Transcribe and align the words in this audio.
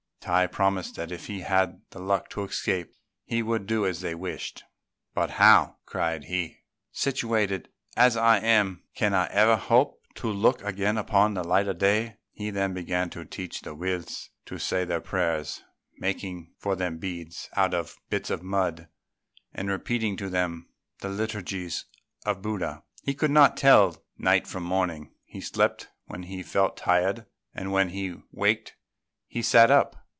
Tai 0.23 0.45
promised 0.45 0.97
that 0.97 1.11
if 1.11 1.25
he 1.25 1.39
had 1.39 1.81
the 1.89 1.97
luck 1.97 2.29
to 2.29 2.43
escape 2.43 2.93
he 3.25 3.41
would 3.41 3.65
do 3.65 3.87
as 3.87 4.01
they 4.01 4.13
wished; 4.13 4.63
"but 5.15 5.31
how," 5.31 5.77
cried 5.87 6.25
he, 6.25 6.59
"situated 6.91 7.69
as 7.97 8.15
I 8.15 8.37
am, 8.37 8.83
can 8.93 9.15
I 9.15 9.25
ever 9.31 9.55
hope 9.55 9.99
to 10.17 10.27
look 10.27 10.63
again 10.63 10.95
upon 10.99 11.33
the 11.33 11.43
light 11.43 11.67
of 11.67 11.79
day?" 11.79 12.17
He 12.33 12.51
then 12.51 12.71
began 12.75 13.09
to 13.09 13.25
teach 13.25 13.61
the 13.61 13.73
Wills 13.73 14.29
to 14.45 14.59
say 14.59 14.85
their 14.85 15.01
prayers, 15.01 15.63
making 15.97 16.53
for 16.59 16.75
them 16.75 16.99
beads 16.99 17.49
out 17.55 17.73
of 17.73 17.97
bits 18.11 18.29
of 18.29 18.43
mud, 18.43 18.89
and 19.55 19.71
repeating 19.71 20.17
to 20.17 20.29
them 20.29 20.69
the 20.99 21.09
liturgies 21.09 21.85
of 22.27 22.43
Buddha. 22.43 22.83
He 23.01 23.15
could 23.15 23.31
not 23.31 23.57
tell 23.57 24.03
night 24.19 24.45
from 24.45 24.61
morning; 24.65 25.15
he 25.25 25.41
slept 25.41 25.87
when 26.05 26.23
he 26.23 26.43
felt 26.43 26.77
tired, 26.77 27.25
and 27.55 27.71
when 27.71 27.89
he 27.89 28.17
waked 28.31 28.75
he 29.27 29.41
sat 29.41 29.71
up. 29.71 29.97